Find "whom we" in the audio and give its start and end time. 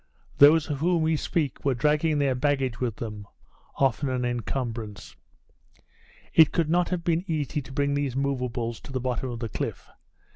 0.79-1.15